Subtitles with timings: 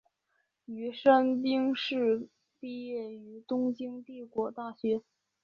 [0.65, 2.27] 宇山兵士
[2.59, 5.03] 毕业于东京帝国大学。